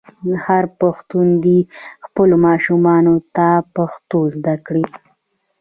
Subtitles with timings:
[0.45, 1.59] هر پښتون دې
[2.05, 4.83] خپلو ماشومانو ته پښتو زده کړه.